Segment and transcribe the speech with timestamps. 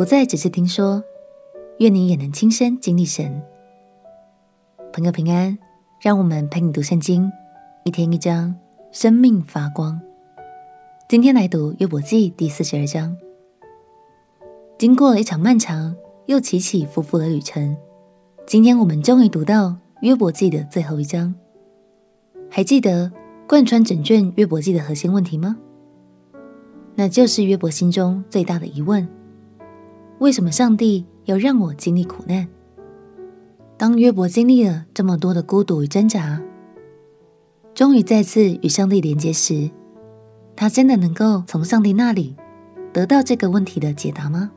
[0.00, 1.04] 不再只是听说，
[1.76, 3.42] 愿你也能亲身经历神。
[4.94, 5.58] 朋友平安，
[6.00, 7.30] 让我们陪你读圣经，
[7.84, 8.56] 一天一章，
[8.92, 10.00] 生命发光。
[11.06, 13.14] 今天来读约伯记第四十二章。
[14.78, 15.94] 经过一场漫长
[16.24, 17.76] 又起起伏伏的旅程，
[18.46, 21.34] 今天我们终于读到约伯记的最后一章。
[22.48, 23.12] 还记得
[23.46, 25.58] 贯穿整卷约伯记的核心问题吗？
[26.94, 29.06] 那就是约伯心中最大的疑问：
[30.20, 32.46] 为什么上帝要让我经历苦难？
[33.78, 36.42] 当约伯经历了这么多的孤独与挣扎，
[37.72, 39.70] 终于再次与上帝连接时，
[40.54, 42.36] 他真的能够从上帝那里
[42.92, 44.50] 得到这个问题的解答吗？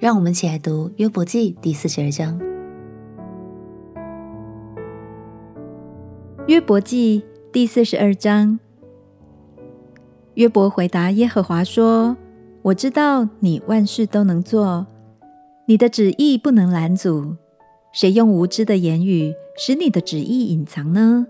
[0.00, 2.40] 让我们一起来读约伯记第四十二章。
[6.48, 7.22] 约伯记
[7.52, 8.58] 第四十二章。
[10.34, 12.16] 约伯回答耶和华说
[12.68, 14.86] ：“我知道你万事都能做，
[15.64, 17.34] 你的旨意不能拦阻。
[17.92, 21.26] 谁用无知的言语使你的旨意隐藏呢？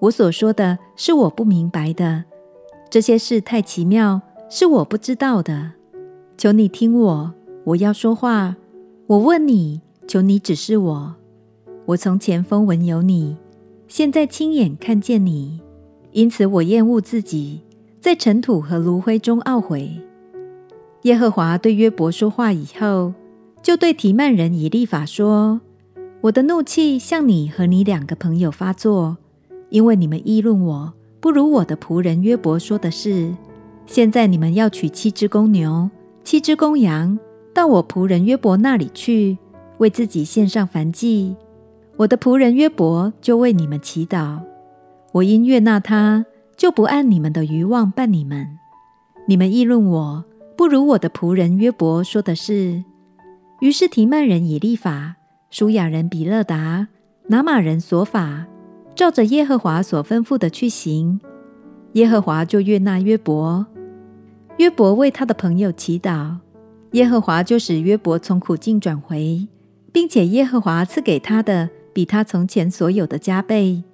[0.00, 2.24] 我所说的是我不明白的，
[2.90, 4.20] 这些事太奇妙，
[4.50, 5.72] 是我不知道的。
[6.36, 7.32] 求你听我，
[7.64, 8.56] 我要说话。
[9.06, 11.14] 我问你，求你指示我。
[11.86, 13.38] 我从前风闻有你，
[13.86, 15.62] 现在亲眼看见你，
[16.12, 17.62] 因此我厌恶自己。”
[18.00, 20.00] 在尘土和炉灰中懊悔。
[21.02, 23.12] 耶和华对约伯说话以后，
[23.62, 25.60] 就对提曼人以利法说
[26.22, 29.16] ：“我的怒气向你和你两个朋友发作，
[29.70, 33.34] 因为你们议论我不如我的仆人约伯说的是。
[33.86, 35.90] 现在你们要取七只公牛、
[36.22, 37.18] 七只公羊，
[37.54, 39.38] 到我仆人约伯那里去，
[39.78, 41.34] 为自己献上燔祭。
[41.96, 44.40] 我的仆人约伯就为你们祈祷。
[45.12, 46.24] 我因悦纳他。”
[46.58, 48.58] 就不按你们的愚妄办你们。
[49.28, 50.24] 你们议论我
[50.58, 52.82] 不如我的仆人约伯说的是。
[53.60, 55.14] 于是提曼人以利法、
[55.50, 56.88] 舒亚人比勒达、
[57.28, 58.44] 拿玛人琐法，
[58.96, 61.20] 照着耶和华所吩咐的去行。
[61.92, 63.64] 耶和华就悦纳约伯。
[64.56, 66.34] 约伯为他的朋友祈祷，
[66.90, 69.46] 耶和华就使约伯从苦境转回，
[69.92, 73.84] 并且耶和华赐给他的比他从前所有的加倍。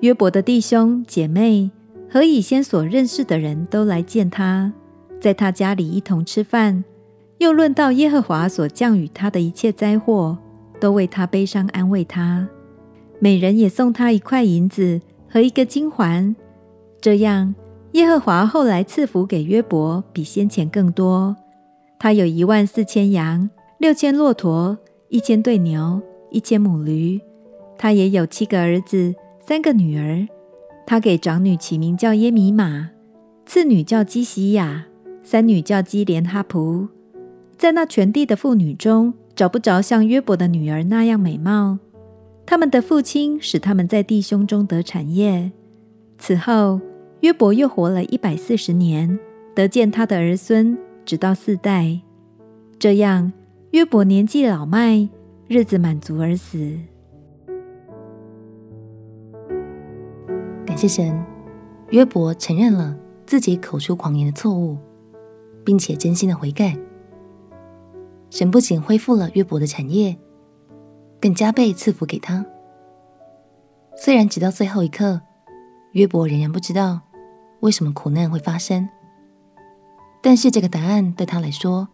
[0.00, 1.70] 约伯的弟兄姐妹。
[2.10, 4.72] 和以先所认识的人都来见他，
[5.24, 6.84] 在他家里一同吃饭，
[7.38, 10.36] 又论到耶和华所降与他的一切灾祸，
[10.78, 12.46] 都为他悲伤安慰他。
[13.20, 16.36] 每人也送他一块银子和一个金环。
[17.00, 17.54] 这样，
[17.92, 21.34] 耶和华后来赐福给约伯，比先前更多。
[21.98, 23.48] 他有一万四千羊，
[23.78, 24.76] 六千骆驼，
[25.08, 27.18] 一千对牛，一千母驴。
[27.78, 30.28] 他也有七个儿子，三个女儿。
[30.86, 32.90] 他给长女起名叫耶米玛，
[33.46, 34.84] 次女叫基洗亚，
[35.24, 36.86] 三女叫基连哈普。
[37.56, 41.78] 在那全地的妇女中，找不着像约伯的女儿那样美貌。
[42.46, 45.50] 他们的父亲使他们在弟兄中得产业。
[46.18, 46.78] 此后，
[47.20, 49.18] 约伯又活了一百四十年，
[49.54, 50.76] 得见他的儿孙，
[51.06, 52.00] 直到四代。
[52.78, 53.32] 这样，
[53.70, 55.08] 约伯年纪老迈，
[55.48, 56.76] 日子满足而死。
[60.66, 61.24] 感谢神，
[61.90, 64.76] 约伯承认了自己口出狂言的错误，
[65.64, 66.76] 并且真心的悔改。
[68.30, 70.16] 神不仅恢复了约伯的产业，
[71.20, 72.44] 更加倍赐福给他。
[73.96, 75.20] 虽然直到最后一刻，
[75.92, 77.00] 约伯仍然不知道
[77.60, 78.88] 为什么苦难会发生，
[80.20, 81.88] 但是这个答案对他来说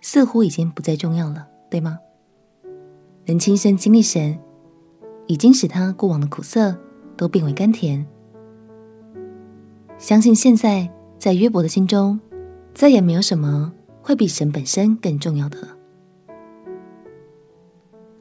[0.00, 1.98] 似乎已经不再重要了，对吗？
[3.26, 4.38] 能亲身经历神，
[5.26, 6.76] 已经使他过往的苦涩
[7.16, 8.06] 都变为甘甜。
[9.98, 12.18] 相信现在在约伯的心中，
[12.74, 13.72] 再也没有什么
[14.02, 15.76] 会比神本身更重要的了。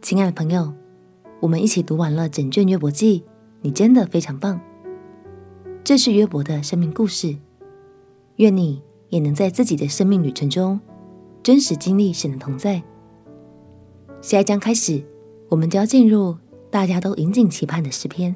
[0.01, 0.73] 亲爱的朋友，
[1.39, 3.23] 我们一起读完了整卷约伯记，
[3.61, 4.59] 你真的非常棒。
[5.83, 7.35] 这是约伯的生命故事，
[8.35, 10.79] 愿你也能在自己的生命旅程中
[11.41, 12.83] 真实经历神的同在。
[14.21, 15.03] 下一章开始，
[15.49, 16.37] 我们就要进入
[16.69, 18.35] 大家都引颈期盼的诗篇。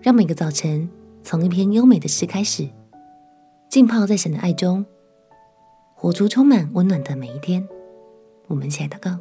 [0.00, 0.88] 让每个早晨。
[1.24, 2.68] 从一篇优美的诗开始，
[3.72, 4.84] 浸泡在神的爱中，
[5.94, 7.66] 活出充满温暖的每一天。
[8.46, 9.18] 我们一起来祷告：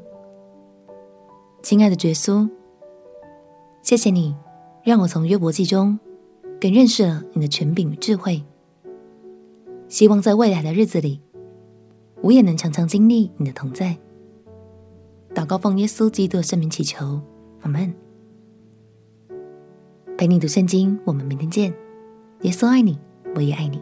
[1.63, 2.49] 亲爱的耶稣，
[3.81, 4.35] 谢谢你
[4.83, 5.97] 让我从约伯记中
[6.59, 8.43] 更认识了你的权柄与智慧。
[9.87, 11.21] 希望在未来的日子里，
[12.19, 13.97] 我也能常常经历你的同在。
[15.33, 17.21] 祷告奉耶稣基督的圣名祈求，
[17.61, 17.93] 阿门。
[20.17, 21.73] 陪你读圣经，我们明天见。
[22.41, 22.99] 耶稣爱你，
[23.33, 23.81] 我也爱你。